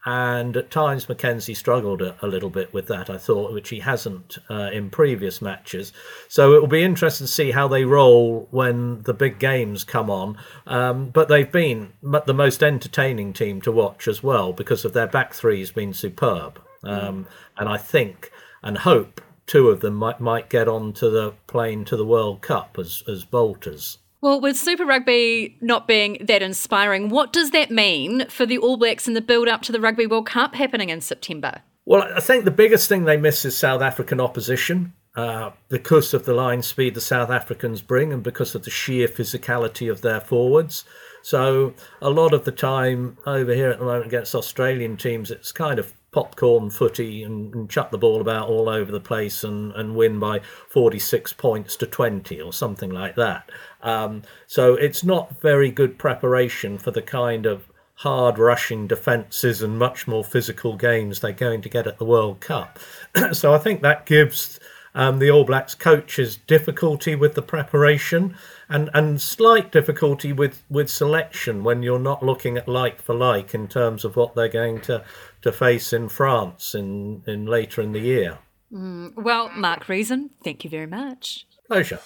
And 0.05 0.57
at 0.57 0.71
times, 0.71 1.07
McKenzie 1.07 1.57
struggled 1.57 2.03
a, 2.03 2.17
a, 2.23 2.27
little 2.27 2.51
bit 2.51 2.75
with 2.75 2.89
that, 2.89 3.09
I 3.09 3.19
thought, 3.19 3.53
which 3.53 3.69
he 3.69 3.79
hasn't 3.79 4.37
uh, 4.51 4.71
in 4.73 4.91
previous 4.91 5.41
matches. 5.41 5.93
So 6.27 6.55
it 6.55 6.61
will 6.61 6.67
be 6.67 6.83
interesting 6.83 7.29
to 7.29 7.33
see 7.33 7.53
how 7.53 7.69
they 7.69 7.85
roll 7.85 8.49
when 8.51 9.03
the 9.03 9.15
big 9.15 9.39
games 9.39 9.85
come 9.85 10.11
on. 10.11 10.39
Um, 10.67 11.11
but 11.11 11.29
they've 11.29 11.51
been 11.51 11.93
the 12.03 12.35
most 12.35 12.65
entertaining 12.65 13.33
team 13.33 13.61
to 13.61 13.71
watch 13.71 14.09
as 14.09 14.25
well 14.25 14.53
because 14.53 14.85
of 14.85 14.93
their 14.93 15.07
back 15.07 15.35
three 15.35 15.61
has 15.61 15.71
been 15.71 15.95
superb. 15.95 16.61
Um, 16.85 17.27
and 17.57 17.69
I 17.69 17.79
think 17.79 18.31
and 18.63 18.79
hope 18.79 19.21
two 19.47 19.69
of 19.69 19.81
them 19.81 19.95
might 19.95 20.21
might 20.21 20.49
get 20.49 20.69
onto 20.69 21.11
the 21.11 21.35
plane 21.47 21.85
to 21.87 21.97
the 21.97 22.07
World 22.07 22.43
Cup 22.43 22.77
as 22.79 23.03
as 23.09 23.25
bolters. 23.25 23.99
Well, 24.21 24.41
with 24.41 24.57
Super 24.57 24.87
Rugby 24.87 25.57
not 25.61 25.89
being 25.89 26.25
that 26.29 26.43
inspiring, 26.43 27.09
what 27.09 27.33
does 27.33 27.51
that 27.51 27.73
mean 27.73 28.29
for 28.29 28.47
the 28.47 28.59
All 28.59 28.77
Blacks 28.77 29.09
in 29.09 29.15
the 29.15 29.21
build 29.21 29.49
up 29.49 29.63
to 29.63 29.73
the 29.73 29.81
Rugby 29.81 30.07
World 30.07 30.27
Cup 30.27 30.55
happening 30.55 30.91
in 30.91 31.01
September? 31.01 31.63
Well, 31.85 32.09
I 32.15 32.21
think 32.21 32.45
the 32.45 32.53
biggest 32.53 32.89
thing 32.89 33.05
they 33.05 33.17
miss 33.17 33.45
is 33.45 33.57
South 33.57 33.83
African 33.83 34.21
opposition. 34.21 34.95
Uh, 35.15 35.51
because 35.69 36.15
of 36.15 36.25
the 36.25 36.33
line 36.33 36.63
speed 36.63 36.95
the 36.95 37.01
South 37.01 37.29
Africans 37.29 37.83
bring 37.83 38.15
and 38.15 38.23
because 38.23 38.55
of 38.55 38.63
the 38.63 38.71
sheer 38.71 39.07
physicality 39.07 39.91
of 39.91 40.01
their 40.01 40.23
forwards. 40.23 40.85
So, 41.23 41.75
a 42.01 42.11
lot 42.11 42.35
of 42.35 42.45
the 42.45 42.53
time 42.53 43.17
over 43.27 43.55
here 43.55 43.71
at 43.71 43.79
the 43.79 43.85
moment 43.85 44.07
against 44.07 44.35
Australian 44.35 44.97
teams, 44.97 45.31
it's 45.31 45.53
kind 45.53 45.79
of 45.79 45.95
popcorn 46.13 46.69
footy 46.69 47.23
and, 47.23 47.55
and, 47.55 47.71
chuck 47.71 47.91
the 47.91 47.97
ball 47.97 48.21
about 48.21 48.47
all 48.47 48.69
over 48.69 48.93
the 48.93 49.01
place 49.01 49.43
and, 49.45 49.73
and 49.73 49.97
win 49.97 50.19
by 50.19 50.41
46 50.69 51.33
points 51.33 51.75
to 51.77 51.87
20 51.87 52.39
or 52.39 52.53
something 52.53 52.91
like 52.91 53.15
that. 53.17 53.51
Um, 53.83 54.23
so 54.47 54.75
it's 54.75 55.03
not 55.03 55.41
very 55.41 55.71
good 55.71 55.99
preparation 55.99 56.77
for 56.77 56.91
the 56.91 57.01
kind 57.01 57.47
of 57.47 57.67
hard 57.95 58.39
rushing 58.39 58.87
defences 58.87 59.63
and 59.63 59.79
much 59.79 60.07
more 60.07 60.25
physical 60.25 60.77
games 60.77 61.21
they're 61.21 61.33
going 61.33 61.63
to 61.63 61.69
get 61.69 61.87
at 61.87 61.99
the 61.99 62.05
World 62.05 62.41
Cup. 62.41 62.79
so 63.33 63.55
I 63.55 63.59
think 63.59 63.81
that 63.81 64.05
gives 64.05 64.61
um, 64.95 65.19
the 65.19 65.31
All 65.31 65.45
Blacks 65.45 65.75
coach's 65.75 66.37
difficulty 66.37 67.15
with 67.15 67.35
the 67.35 67.43
preparation 67.43 68.37
and, 68.69 68.91
and 68.95 69.21
slight 69.21 69.73
difficulty 69.73 70.33
with, 70.33 70.63
with 70.69 70.91
selection 70.91 71.65
when 71.65 71.83
you're 71.83 71.99
not 71.99 72.23
looking 72.23 72.57
at 72.57 72.69
like 72.69 73.01
for 73.01 73.15
like 73.15 73.55
in 73.55 73.69
terms 73.69 74.05
of 74.05 74.17
what 74.17 74.35
they're 74.35 74.49
going 74.49 74.81
to 74.83 75.05
to 75.43 75.53
face 75.53 75.93
in 75.93 76.09
France 76.09 76.75
in, 76.75 77.23
in 77.27 77.47
later 77.47 77.83
in 77.83 77.93
the 77.93 78.01
year. 78.01 78.39
Mm, 78.73 79.15
well, 79.17 79.51
Mark 79.51 79.89
Reason, 79.89 80.31
thank 80.45 80.65
you 80.65 80.71
very 80.71 80.87
much. 80.87 81.47
Pleasure. 81.67 81.99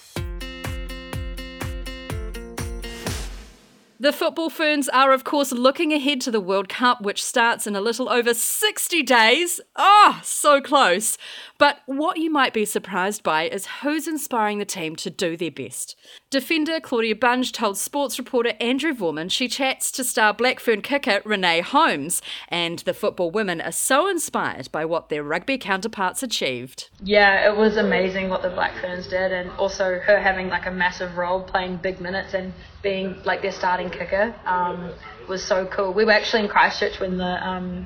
The 3.99 4.13
football 4.13 4.51
ferns 4.51 4.87
are, 4.89 5.11
of 5.11 5.23
course, 5.23 5.51
looking 5.51 5.91
ahead 5.91 6.21
to 6.21 6.29
the 6.29 6.39
World 6.39 6.69
Cup, 6.69 7.01
which 7.01 7.23
starts 7.23 7.65
in 7.65 7.75
a 7.75 7.81
little 7.81 8.09
over 8.09 8.35
60 8.35 9.01
days. 9.01 9.59
Ah, 9.75 10.19
oh, 10.19 10.21
so 10.23 10.61
close. 10.61 11.17
But 11.57 11.79
what 11.87 12.17
you 12.17 12.29
might 12.29 12.53
be 12.53 12.63
surprised 12.63 13.23
by 13.23 13.49
is 13.49 13.65
who's 13.81 14.07
inspiring 14.07 14.59
the 14.59 14.65
team 14.65 14.95
to 14.97 15.09
do 15.09 15.35
their 15.35 15.49
best. 15.49 15.95
Defender 16.29 16.79
Claudia 16.79 17.15
Bunge 17.15 17.51
told 17.51 17.75
sports 17.75 18.19
reporter 18.19 18.53
Andrew 18.59 18.93
Voerman 18.93 19.31
she 19.31 19.47
chats 19.47 19.91
to 19.93 20.03
star 20.03 20.31
Black 20.31 20.59
Fern 20.59 20.83
kicker 20.83 21.21
Renee 21.25 21.61
Holmes, 21.61 22.21
and 22.49 22.79
the 22.79 22.93
football 22.93 23.31
women 23.31 23.61
are 23.61 23.71
so 23.71 24.07
inspired 24.07 24.71
by 24.71 24.85
what 24.85 25.09
their 25.09 25.23
rugby 25.23 25.57
counterparts 25.57 26.21
achieved. 26.21 26.91
Yeah, 27.01 27.51
it 27.51 27.57
was 27.57 27.77
amazing 27.77 28.29
what 28.29 28.43
the 28.43 28.49
Black 28.49 28.79
Ferns 28.79 29.07
did, 29.07 29.31
and 29.31 29.49
also 29.51 29.97
her 29.97 30.19
having 30.19 30.49
like 30.49 30.67
a 30.67 30.71
massive 30.71 31.17
role 31.17 31.41
playing 31.41 31.77
big 31.77 31.99
minutes 31.99 32.35
and 32.35 32.53
being 32.87 33.15
like 33.25 33.41
their 33.41 33.51
starting 33.51 33.89
kicker 33.89 34.33
um, 34.45 34.93
was 35.27 35.43
so 35.43 35.67
cool. 35.67 35.93
We 35.93 36.05
were 36.05 36.13
actually 36.19 36.43
in 36.43 36.49
Christchurch 36.49 36.99
when 36.99 37.17
the 37.17 37.33
um, 37.47 37.85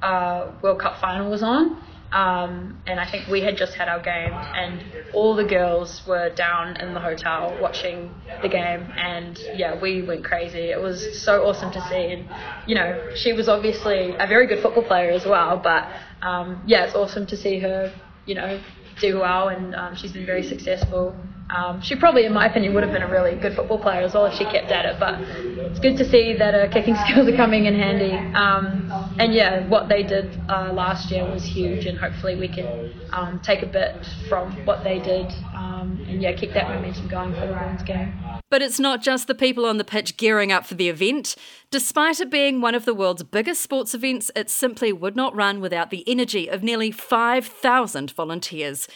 uh, 0.00 0.52
World 0.62 0.80
Cup 0.80 1.00
final 1.00 1.30
was 1.30 1.42
on. 1.42 1.82
Um, 2.12 2.80
and 2.86 3.00
I 3.00 3.10
think 3.10 3.26
we 3.26 3.40
had 3.40 3.56
just 3.56 3.74
had 3.74 3.88
our 3.88 4.00
game, 4.00 4.32
and 4.32 4.80
all 5.12 5.34
the 5.34 5.44
girls 5.44 6.06
were 6.06 6.30
down 6.30 6.76
in 6.76 6.94
the 6.94 7.00
hotel 7.00 7.58
watching 7.60 8.14
the 8.42 8.48
game, 8.48 8.82
and 8.96 9.36
yeah, 9.56 9.78
we 9.78 10.02
went 10.02 10.24
crazy. 10.24 10.70
It 10.70 10.80
was 10.80 11.20
so 11.20 11.44
awesome 11.46 11.72
to 11.72 11.80
see, 11.88 12.04
and 12.14 12.28
you 12.68 12.76
know, 12.76 13.10
she 13.16 13.32
was 13.32 13.48
obviously 13.48 14.14
a 14.20 14.26
very 14.28 14.46
good 14.46 14.62
football 14.62 14.84
player 14.84 15.10
as 15.10 15.26
well, 15.26 15.58
but 15.58 15.82
um, 16.22 16.62
yeah, 16.64 16.84
it's 16.84 16.94
awesome 16.94 17.26
to 17.26 17.36
see 17.36 17.58
her, 17.58 17.92
you 18.24 18.36
know, 18.36 18.60
do 19.00 19.18
well, 19.18 19.48
and 19.48 19.74
um, 19.74 19.96
she's 19.96 20.12
been 20.12 20.26
very 20.26 20.44
successful. 20.44 21.14
Um, 21.48 21.80
she 21.80 21.94
probably, 21.94 22.26
in 22.26 22.32
my 22.32 22.46
opinion, 22.46 22.74
would 22.74 22.82
have 22.82 22.92
been 22.92 23.02
a 23.02 23.10
really 23.10 23.36
good 23.36 23.54
football 23.54 23.78
player 23.78 24.02
as 24.02 24.14
well 24.14 24.26
if 24.26 24.34
she 24.34 24.44
kept 24.44 24.70
at 24.72 24.84
it. 24.84 24.98
But 24.98 25.20
it's 25.20 25.78
good 25.78 25.96
to 25.98 26.08
see 26.08 26.34
that 26.36 26.54
her 26.54 26.68
kicking 26.68 26.96
skills 27.06 27.28
are 27.28 27.36
coming 27.36 27.66
in 27.66 27.74
handy. 27.74 28.16
Um, 28.34 28.90
and 29.18 29.32
yeah, 29.32 29.66
what 29.68 29.88
they 29.88 30.02
did 30.02 30.38
uh, 30.48 30.72
last 30.72 31.10
year 31.10 31.24
was 31.24 31.44
huge, 31.44 31.86
and 31.86 31.96
hopefully 31.96 32.36
we 32.36 32.48
can 32.48 32.92
um, 33.12 33.40
take 33.44 33.62
a 33.62 33.66
bit 33.66 34.06
from 34.28 34.52
what 34.66 34.82
they 34.82 34.98
did, 34.98 35.26
um, 35.54 36.04
and 36.08 36.20
yeah, 36.20 36.32
keep 36.32 36.52
that 36.52 36.68
momentum 36.68 37.08
going 37.08 37.32
for 37.34 37.46
the 37.46 37.52
women's 37.52 37.82
game. 37.82 38.12
But 38.48 38.62
it's 38.62 38.78
not 38.78 39.02
just 39.02 39.26
the 39.26 39.34
people 39.34 39.66
on 39.66 39.76
the 39.76 39.84
pitch 39.84 40.16
gearing 40.16 40.52
up 40.52 40.66
for 40.66 40.74
the 40.74 40.88
event. 40.88 41.34
Despite 41.70 42.20
it 42.20 42.30
being 42.30 42.60
one 42.60 42.76
of 42.76 42.84
the 42.84 42.94
world's 42.94 43.24
biggest 43.24 43.60
sports 43.60 43.92
events, 43.92 44.30
it 44.36 44.50
simply 44.50 44.92
would 44.92 45.16
not 45.16 45.34
run 45.34 45.60
without 45.60 45.90
the 45.90 46.04
energy 46.08 46.48
of 46.48 46.62
nearly 46.62 46.92
5,000 46.92 48.12
volunteers. 48.12 48.86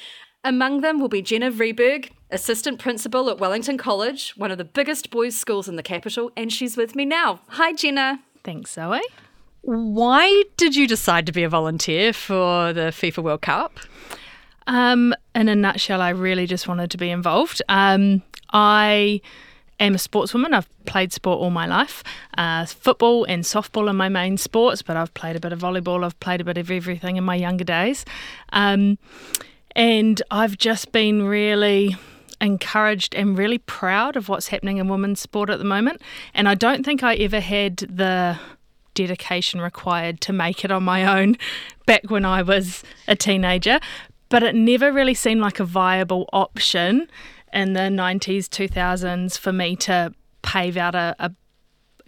Among 0.43 0.81
them 0.81 0.99
will 0.99 1.09
be 1.09 1.21
Jenna 1.21 1.51
Vreeberg, 1.51 2.11
assistant 2.31 2.79
principal 2.79 3.29
at 3.29 3.39
Wellington 3.39 3.77
College, 3.77 4.31
one 4.39 4.51
of 4.51 4.57
the 4.57 4.65
biggest 4.65 5.11
boys' 5.11 5.37
schools 5.37 5.69
in 5.69 5.77
the 5.77 5.83
capital, 5.83 6.33
and 6.35 6.51
she's 6.51 6.79
with 6.79 6.97
me 6.97 7.05
now. 7.05 7.41
Hi, 7.49 7.75
Jenna. 7.75 8.21
Thanks, 8.43 8.73
Zoe. 8.73 9.03
Why 9.61 10.45
did 10.57 10.75
you 10.75 10.89
decide 10.89 11.27
to 11.27 11.33
be 11.33 11.43
a 11.43 11.49
volunteer 11.51 12.15
for 12.15 12.73
the 12.73 12.91
FIFA 12.91 13.23
World 13.23 13.43
Cup? 13.43 13.81
Um, 14.67 15.15
in 15.35 15.49
a 15.49 15.55
nutshell, 15.55 16.01
I 16.01 16.09
really 16.09 16.47
just 16.47 16.67
wanted 16.67 16.91
to 16.93 16.97
be 16.97 17.11
involved. 17.11 17.61
Um, 17.69 18.23
I 18.51 19.21
am 19.79 19.95
a 19.95 19.99
sportswoman. 19.99 20.55
I've 20.55 20.69
played 20.87 21.13
sport 21.13 21.39
all 21.41 21.51
my 21.51 21.67
life. 21.67 22.03
Uh, 22.39 22.65
football 22.65 23.25
and 23.25 23.45
softball 23.45 23.91
are 23.91 23.95
my 23.95 24.09
main 24.09 24.39
sports, 24.39 24.81
but 24.81 24.97
I've 24.97 25.13
played 25.13 25.37
a 25.37 25.41
bit 25.41 25.53
of 25.53 25.59
volleyball. 25.59 26.03
I've 26.03 26.19
played 26.21 26.41
a 26.41 26.45
bit 26.45 26.57
of 26.57 26.71
everything 26.71 27.19
in 27.19 27.25
my 27.25 27.35
younger 27.35 27.65
days. 27.65 28.07
Um, 28.55 28.97
and 29.77 30.23
I've 30.31 30.59
just 30.59 30.93
been 30.93 31.27
really 31.27 31.97
encouraged 32.41 33.15
and 33.15 33.37
really 33.37 33.59
proud 33.59 34.17
of 34.17 34.29
what's 34.29 34.49
happening 34.49 34.79
in 34.79 34.89
women's 34.89 35.21
sport 35.21 35.51
at 35.51 35.59
the 35.59 35.65
moment. 35.65 36.01
And 36.35 36.49
I 36.49 36.55
don't 36.55 36.85
think 36.85 37.03
I 37.03 37.15
ever 37.17 37.41
had 37.41 37.77
the 37.77 38.39
dedication 38.95 39.61
required 39.61 40.21
to 40.23 40.33
make 40.33 40.65
it 40.65 40.71
on 40.71 40.83
my 40.83 41.21
own 41.21 41.37
back 41.87 42.11
when 42.11 42.25
I 42.25 42.43
was 42.43 42.83
a 43.07 43.15
teenager. 43.15 43.81
But 44.29 44.43
it 44.43 44.55
never 44.55 44.93
really 44.93 45.15
seemed 45.15 45.41
like 45.41 45.61
a 45.61 45.65
viable 45.65 46.29
option 46.33 47.09
in 47.53 47.73
the 47.73 47.81
90s, 47.81 48.49
2000s 48.49 49.37
for 49.37 49.53
me 49.53 49.75
to 49.77 50.15
pave 50.43 50.77
out 50.77 50.95
a, 50.95 51.17
a 51.19 51.33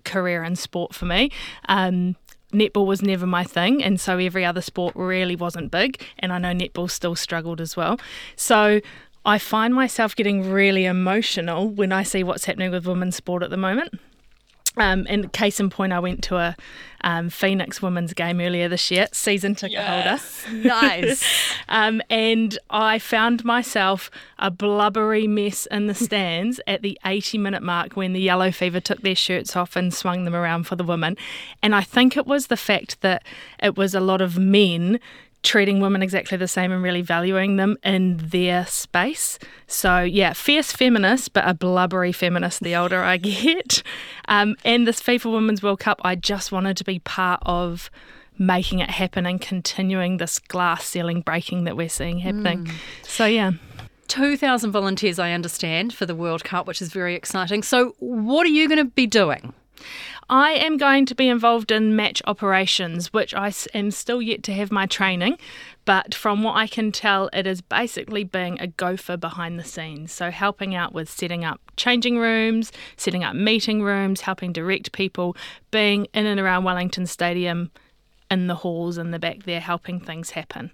career 0.05 0.45
in 0.45 0.57
sport 0.57 0.95
for 0.95 1.05
me. 1.05 1.31
Um, 1.69 2.17
netball 2.53 2.87
was 2.87 3.03
never 3.03 3.27
my 3.27 3.45
thing, 3.45 3.83
and 3.83 4.01
so 4.01 4.19
every 4.19 4.45
other 4.45 4.61
sport 4.61 4.95
really 4.97 5.37
wasn't 5.37 5.71
big. 5.71 6.03
And 6.19 6.33
I 6.33 6.39
know 6.39 6.53
netball 6.53 6.91
still 6.91 7.17
struggled 7.17 7.61
as 7.61 7.77
well. 7.77 7.99
So 8.37 8.81
I 9.25 9.39
find 9.39 9.75
myself 9.75 10.17
getting 10.17 10.51
really 10.51 10.85
emotional 10.85 11.69
when 11.69 11.93
I 11.93 12.03
see 12.03 12.23
what's 12.23 12.45
happening 12.45 12.71
with 12.71 12.87
women's 12.87 13.17
sport 13.17 13.43
at 13.43 13.51
the 13.51 13.57
moment. 13.57 13.99
Um, 14.77 15.07
and 15.09 15.33
case 15.33 15.61
in 15.61 15.71
point, 15.71 15.93
I 15.93 15.99
went 15.99 16.23
to 16.25 16.37
a 16.37 16.57
um, 17.05 17.29
Phoenix 17.31 17.83
women's 17.83 18.15
game 18.15 18.41
earlier 18.41 18.69
this 18.69 18.91
year, 18.91 19.09
season 19.13 19.55
ticket 19.55 19.73
yes. 19.73 20.45
holder. 20.45 20.69
Nice. 20.69 21.25
um, 21.69 22.01
and 22.09 22.59
I 22.71 22.99
found 22.99 23.45
myself 23.45 24.11
a 24.39 24.51
blubbery 24.51 25.27
mess 25.27 25.67
in 25.67 25.89
the 25.89 25.95
stands 25.95 26.61
at 26.67 26.83
the 26.83 26.99
80 27.05 27.39
minute 27.39 27.63
mark 27.63 27.97
when 27.97 28.13
the 28.13 28.21
Yellow 28.21 28.51
Fever 28.51 28.81
took 28.81 29.03
their 29.03 29.15
shirts 29.15 29.57
off 29.57 29.77
and 29.77 29.93
swung 29.93 30.25
them 30.25 30.35
around 30.35 30.67
for 30.67 30.77
the 30.77 30.85
women. 30.85 31.17
And 31.63 31.75
I 31.75 31.83
think 31.83 32.17
it 32.17 32.27
was 32.27 32.47
the 32.47 32.57
fact 32.57 33.01
that 33.03 33.25
it 33.59 33.77
was 33.77 33.95
a 33.95 34.01
lot 34.01 34.21
of 34.21 34.39
men 34.39 35.01
treating 35.43 35.81
women 35.81 36.03
exactly 36.03 36.39
the 36.39 36.49
same 36.49 36.71
and 36.71 36.83
really 36.83 37.03
valuing 37.03 37.57
them 37.57 37.77
in 37.83 38.17
their 38.19 38.65
space. 38.67 39.39
So, 39.67 40.01
yeah, 40.01 40.33
fierce 40.33 40.73
feminist, 40.73 41.33
but 41.33 41.47
a 41.47 41.55
blubbery 41.55 42.13
feminist 42.13 42.61
the 42.61 42.77
older 42.77 43.03
I 43.03 43.17
get. 43.19 43.83
Um, 44.29 44.57
and 44.65 44.87
this 44.87 45.01
FIFA 45.01 45.33
Women's 45.33 45.63
World 45.63 45.81
Cup, 45.81 46.01
I 46.05 46.15
just 46.15 46.53
wanted 46.53 46.77
to 46.77 46.85
be 46.85 47.01
part 47.01 47.41
of 47.45 47.91
making 48.39 48.79
it 48.79 48.91
happen 48.91 49.27
and 49.27 49.41
continuing 49.41 50.17
this 50.17 50.39
glass 50.39 50.85
ceiling 50.85 51.21
breaking 51.21 51.65
that 51.65 51.77
we're 51.77 51.89
seeing 51.89 52.19
happening. 52.19 52.67
Mm. 52.67 52.75
So, 53.03 53.27
yeah. 53.27 53.53
2,000 54.09 54.73
volunteers, 54.73 55.19
I 55.19 55.33
understand, 55.33 55.95
for 55.95 56.07
the 56.07 56.15
World 56.15 56.45
Cup, 56.45 56.67
which 56.67 56.83
is 56.83 56.93
very 56.93 57.15
exciting. 57.15 57.63
So, 57.63 57.95
what 57.99 58.45
are 58.47 58.51
you 58.51 58.69
going 58.69 58.79
to 58.79 58.85
be 58.85 59.07
doing? 59.07 59.55
I 60.29 60.53
am 60.53 60.77
going 60.77 61.07
to 61.07 61.15
be 61.15 61.29
involved 61.29 61.71
in 61.71 61.97
match 61.97 62.23
operations, 62.27 63.13
which 63.13 63.35
I 63.35 63.53
am 63.75 63.91
still 63.91 64.23
yet 64.23 64.43
to 64.45 64.53
have 64.53 64.71
my 64.71 64.87
training. 64.87 65.39
But 65.85 66.15
from 66.15 66.43
what 66.43 66.57
I 66.57 66.67
can 66.67 66.93
tell, 66.93 67.29
it 67.33 67.47
is 67.47 67.61
basically 67.61 68.25
being 68.25 68.61
a 68.61 68.67
gopher 68.67 69.17
behind 69.17 69.59
the 69.59 69.65
scenes. 69.65 70.13
So, 70.13 70.31
helping 70.31 70.75
out 70.75 70.93
with 70.93 71.11
setting 71.11 71.45
up 71.45 71.61
changing 71.77 72.19
rooms, 72.19 72.73
setting 72.97 73.25
up 73.25 73.35
meeting 73.35 73.83
rooms, 73.83 74.23
helping 74.23 74.53
direct 74.53 74.93
people, 74.93 75.37
being 75.71 76.07
in 76.15 76.27
and 76.27 76.41
around 76.41 76.65
Wellington 76.65 77.07
Stadium 77.07 77.71
in 78.31 78.47
the 78.47 78.57
halls 78.57 78.99
in 78.99 79.11
the 79.11 79.19
back 79.19 79.43
there, 79.43 79.61
helping 79.61 80.01
things 80.01 80.31
happen. 80.31 80.71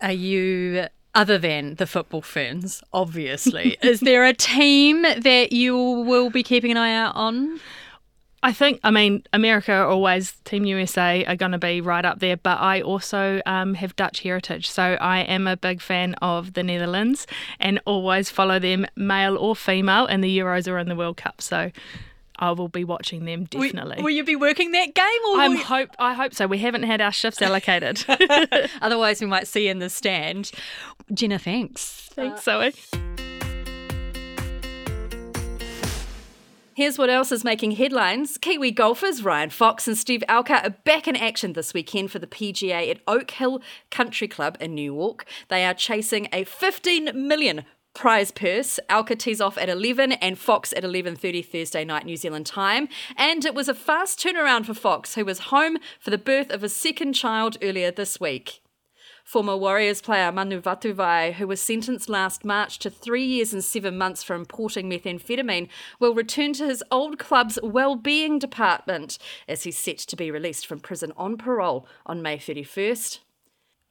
Are 0.00 0.12
you 0.12 0.86
other 1.14 1.38
than 1.38 1.74
the 1.74 1.86
football 1.86 2.22
fans, 2.22 2.82
obviously. 2.92 3.76
Is 3.82 4.00
there 4.00 4.24
a 4.24 4.32
team 4.32 5.02
that 5.02 5.52
you 5.52 5.76
will 5.76 6.30
be 6.30 6.44
keeping 6.44 6.70
an 6.70 6.76
eye 6.76 6.94
out 6.94 7.16
on? 7.16 7.58
I 8.42 8.52
think, 8.52 8.80
I 8.84 8.90
mean, 8.90 9.24
America 9.32 9.74
always, 9.84 10.32
Team 10.44 10.64
USA 10.64 11.24
are 11.24 11.34
going 11.34 11.52
to 11.52 11.58
be 11.58 11.80
right 11.80 12.04
up 12.04 12.20
there, 12.20 12.36
but 12.36 12.60
I 12.60 12.80
also 12.80 13.42
um, 13.46 13.74
have 13.74 13.96
Dutch 13.96 14.20
heritage. 14.20 14.70
So 14.70 14.82
I 14.82 15.20
am 15.20 15.46
a 15.46 15.56
big 15.56 15.80
fan 15.80 16.14
of 16.22 16.54
the 16.54 16.62
Netherlands 16.62 17.26
and 17.58 17.80
always 17.84 18.30
follow 18.30 18.58
them, 18.58 18.86
male 18.94 19.36
or 19.36 19.56
female, 19.56 20.06
in 20.06 20.20
the 20.20 20.38
Euros 20.38 20.70
or 20.70 20.78
in 20.78 20.88
the 20.88 20.94
World 20.94 21.16
Cup. 21.16 21.42
So 21.42 21.72
I 22.38 22.52
will 22.52 22.68
be 22.68 22.84
watching 22.84 23.24
them 23.24 23.44
definitely. 23.44 23.96
Will, 23.96 24.04
will 24.04 24.10
you 24.10 24.24
be 24.24 24.36
working 24.36 24.70
that 24.72 24.94
game? 24.94 25.20
Or 25.30 25.40
I 25.40 25.56
hope 25.56 25.90
I 25.98 26.14
hope 26.14 26.34
so. 26.34 26.46
We 26.46 26.58
haven't 26.58 26.84
had 26.84 27.00
our 27.00 27.12
shifts 27.12 27.42
allocated. 27.42 28.04
Otherwise, 28.80 29.20
we 29.20 29.26
might 29.26 29.48
see 29.48 29.64
you 29.64 29.72
in 29.72 29.80
the 29.80 29.90
stand. 29.90 30.52
Jenna, 31.12 31.38
thanks. 31.38 32.08
Thanks, 32.12 32.44
Zoe. 32.44 32.72
Here's 36.78 36.96
what 36.96 37.10
else 37.10 37.32
is 37.32 37.42
making 37.42 37.72
headlines. 37.72 38.38
Kiwi 38.38 38.70
golfers 38.70 39.24
Ryan 39.24 39.50
Fox 39.50 39.88
and 39.88 39.98
Steve 39.98 40.22
Alker 40.28 40.64
are 40.64 40.70
back 40.70 41.08
in 41.08 41.16
action 41.16 41.54
this 41.54 41.74
weekend 41.74 42.12
for 42.12 42.20
the 42.20 42.26
PGA 42.28 42.88
at 42.88 43.00
Oak 43.08 43.32
Hill 43.32 43.60
Country 43.90 44.28
Club 44.28 44.56
in 44.60 44.76
New 44.76 44.94
York. 44.94 45.26
They 45.48 45.64
are 45.64 45.74
chasing 45.74 46.28
a 46.32 46.44
15 46.44 47.10
million 47.14 47.64
prize 47.94 48.30
purse. 48.30 48.78
Alker 48.88 49.18
tees 49.18 49.40
off 49.40 49.58
at 49.58 49.68
11 49.68 50.12
and 50.12 50.38
Fox 50.38 50.72
at 50.72 50.84
11:30 50.84 51.44
Thursday 51.44 51.84
night 51.84 52.06
New 52.06 52.16
Zealand 52.16 52.46
time. 52.46 52.88
And 53.16 53.44
it 53.44 53.56
was 53.56 53.68
a 53.68 53.74
fast 53.74 54.20
turnaround 54.20 54.66
for 54.66 54.74
Fox, 54.74 55.16
who 55.16 55.24
was 55.24 55.50
home 55.50 55.78
for 55.98 56.10
the 56.10 56.16
birth 56.16 56.52
of 56.52 56.62
a 56.62 56.68
second 56.68 57.14
child 57.14 57.56
earlier 57.60 57.90
this 57.90 58.20
week. 58.20 58.60
Former 59.28 59.58
Warriors 59.58 60.00
player 60.00 60.32
Manu 60.32 60.58
Vatuvei, 60.58 61.34
who 61.34 61.46
was 61.46 61.60
sentenced 61.60 62.08
last 62.08 62.46
March 62.46 62.78
to 62.78 62.88
three 62.88 63.26
years 63.26 63.52
and 63.52 63.62
seven 63.62 63.98
months 63.98 64.22
for 64.22 64.34
importing 64.34 64.88
methamphetamine, 64.88 65.68
will 66.00 66.14
return 66.14 66.54
to 66.54 66.64
his 66.64 66.82
old 66.90 67.18
club's 67.18 67.58
well-being 67.62 68.38
department 68.38 69.18
as 69.46 69.64
he's 69.64 69.76
set 69.76 69.98
to 69.98 70.16
be 70.16 70.30
released 70.30 70.66
from 70.66 70.80
prison 70.80 71.12
on 71.14 71.36
parole 71.36 71.86
on 72.06 72.22
May 72.22 72.38
31st. 72.38 73.18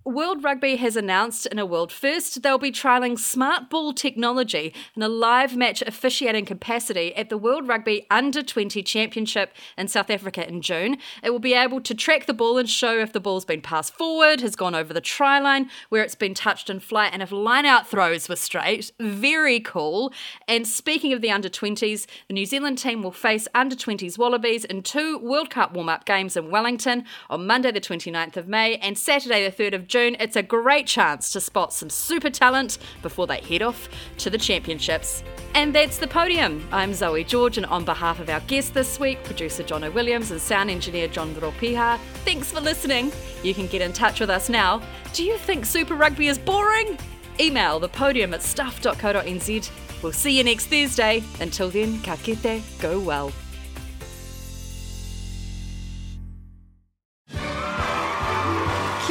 World 0.08 0.42
Rugby 0.42 0.78
has 0.78 0.96
announced 0.96 1.48
in 1.48 1.60
a 1.60 1.66
world 1.66 1.92
first 1.92 2.42
they'll 2.42 2.58
be 2.58 2.72
trialling 2.72 3.20
smart 3.20 3.70
ball 3.70 3.92
technology 3.92 4.74
in 4.96 5.02
a 5.02 5.10
live 5.10 5.58
match 5.58 5.82
officiating 5.82 6.46
capacity 6.46 7.14
at 7.16 7.28
the 7.28 7.38
World 7.38 7.68
Rugby 7.68 8.08
Under 8.10 8.42
20 8.42 8.82
Championship 8.84 9.52
in 9.78 9.90
South 9.90 10.10
Africa 10.10 10.48
in 10.48 10.62
June. 10.62 10.96
It 11.22 11.32
will 11.32 11.40
be 11.40 11.54
able 11.54 11.82
to 11.82 11.94
track 11.94 12.26
the 12.26 12.34
ball 12.34 12.58
and 12.58 12.70
show 12.70 12.98
if 13.00 13.12
the 13.12 13.20
ball's 13.20 13.44
been 13.44 13.60
passed 13.60 13.96
forward, 13.96 14.40
has 14.40 14.56
gone 14.56 14.76
over 14.76 14.94
the 14.94 15.02
try 15.02 15.40
line, 15.40 15.70
where 15.90 16.04
it's 16.04 16.16
been 16.16 16.34
touched 16.34 16.70
in 16.70 16.80
flight, 16.80 17.12
and 17.12 17.22
if 17.22 17.34
line 17.34 17.66
out 17.66 17.86
throws 17.86 18.30
were 18.30 18.38
straight. 18.38 18.94
Very 19.02 19.60
cool. 19.60 20.14
And 20.48 20.66
speaking 20.66 21.12
of 21.12 21.20
the 21.20 21.32
Under 21.32 21.50
20s, 21.50 22.06
the 22.30 22.34
New 22.34 22.46
Zealand 22.46 22.78
team 22.78 23.04
will 23.04 23.12
face 23.12 23.50
Under 23.54 23.76
20s 23.76 24.18
Wallabies 24.18 24.64
in 24.64 24.84
two 24.84 25.18
World 25.18 25.50
Cup 25.50 25.74
warm 25.74 25.90
up 25.90 26.06
games 26.06 26.38
in 26.38 26.50
Wellington 26.50 27.04
on 27.30 27.46
Monday, 27.46 27.74
the 27.74 27.82
29th 27.82 28.38
of 28.38 28.48
May, 28.48 28.78
and 28.78 28.98
Saturday, 28.98 29.44
the 29.44 29.52
3rd 29.52 29.76
of 29.76 29.88
June. 29.88 29.97
June, 29.98 30.16
it's 30.20 30.36
a 30.36 30.44
great 30.44 30.86
chance 30.86 31.32
to 31.32 31.42
spot 31.42 31.74
some 31.74 31.89
super 31.89 32.30
talent 32.30 32.77
before 33.01 33.25
they 33.25 33.42
head 33.42 33.63
off 33.63 33.89
to 34.20 34.30
the 34.30 34.38
championships. 34.38 35.24
And 35.56 35.74
that's 35.74 35.98
the 35.98 36.06
podium. 36.06 36.63
I'm 36.72 36.94
Zoe 36.94 37.24
George, 37.24 37.58
and 37.58 37.66
on 37.66 37.84
behalf 37.84 38.20
of 38.20 38.30
our 38.30 38.42
guest 38.42 38.75
this 38.75 39.00
week, 39.00 39.24
producer 39.24 39.63
John 39.63 39.84
O'Williams 39.84 40.30
and 40.30 40.39
sound 40.39 40.70
engineer 40.70 41.08
John 41.08 41.34
Ropiha, 41.34 41.98
thanks 42.25 42.51
for 42.51 42.60
listening. 42.60 43.12
You 43.42 43.56
can 43.56 43.66
get 43.66 43.82
in 43.82 43.92
touch 43.92 44.20
with 44.20 44.30
us 44.30 44.50
now. 44.50 44.84
Do 45.13 45.24
you 45.24 45.36
think 45.36 45.66
Super 45.66 45.96
Rugby 45.96 46.27
is 46.27 46.38
boring? 46.38 47.00
Email 47.39 47.80
the 47.80 47.89
podium 47.89 48.36
at 48.36 48.44
stuff.co.nz. 48.44 49.72
We'll 50.04 50.12
see 50.12 50.38
you 50.38 50.44
next 50.44 50.68
Thursday. 50.68 51.24
Until 51.39 51.72
then, 51.72 52.04
ka 52.04 52.18
kite, 52.18 52.62
go 52.80 53.00
well. 53.00 53.34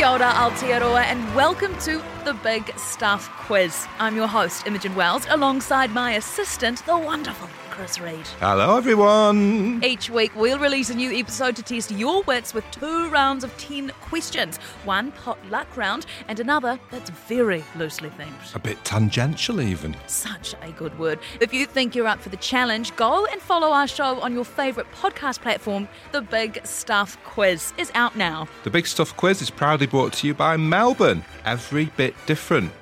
Kia 0.07 0.13
ora 0.13 0.33
Aotearoa 0.35 1.03
and 1.03 1.35
welcome 1.35 1.77
to 1.81 2.01
the 2.25 2.33
Big 2.45 2.73
Stuff 2.79 3.29
Quiz. 3.29 3.89
I'm 3.99 4.15
your 4.15 4.29
host, 4.29 4.65
Imogen 4.65 4.95
Wells, 4.95 5.27
alongside 5.31 5.93
my 5.93 6.13
assistant, 6.13 6.87
the 6.87 6.97
wonderful 6.97 7.49
Chris 7.77 8.01
Reed. 8.01 8.27
Hello, 8.41 8.79
everyone. 8.79 9.85
Each 9.85 10.09
week, 10.09 10.35
we'll 10.35 10.59
release 10.59 10.89
a 10.89 10.95
new 10.95 11.13
episode 11.13 11.55
to 11.57 11.63
test 11.63 11.91
your 11.91 12.23
wits 12.23 12.55
with 12.55 12.65
two 12.71 13.11
rounds 13.11 13.45
of 13.45 13.55
10 13.59 13.91
questions 14.01 14.57
one 14.87 15.13
pot 15.13 15.39
luck 15.51 15.77
round 15.77 16.07
and 16.29 16.41
another 16.41 16.81
that's 16.91 17.11
very 17.11 17.63
loosely 17.77 18.09
themed. 18.09 18.55
A 18.55 18.59
bit 18.59 18.83
tangential, 18.83 19.61
even. 19.61 19.95
Such 20.07 20.55
a 20.63 20.73
good 20.73 20.99
word. 20.99 21.19
If 21.39 21.53
you 21.53 21.67
think 21.67 21.95
you're 21.95 22.07
up 22.07 22.19
for 22.19 22.31
the 22.31 22.39
challenge, 22.39 22.97
go 22.97 23.27
and 23.27 23.43
follow 23.43 23.69
our 23.69 23.87
show 23.87 24.21
on 24.21 24.33
your 24.33 24.47
favourite 24.47 24.91
podcast 24.93 25.43
platform. 25.43 25.87
The 26.13 26.23
Big 26.23 26.67
Stuff 26.67 27.23
Quiz 27.25 27.75
is 27.77 27.93
out 27.95 28.17
now. 28.17 28.49
The 28.65 28.71
Big 28.71 28.87
Stuff 28.87 29.15
Quiz 29.19 29.43
is 29.43 29.51
proudly 29.51 29.87
brought 29.87 30.15
to 30.15 30.27
you 30.27 30.33
by 30.33 30.57
Melbourne. 30.57 31.27
Every 31.45 31.87
bit 31.97 32.15
different. 32.25 32.73